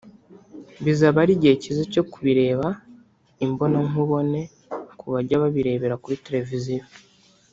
Bizaba 0.83 1.17
ari 1.23 1.31
igihe 1.37 1.55
cyiza 1.61 1.83
cyo 1.93 2.03
kubireba 2.11 2.67
imbonankubone 3.45 4.41
ku 4.99 5.05
bajyaga 5.13 5.43
babirebera 5.43 5.99
kuri 6.03 6.21
televiziyo 6.25 6.83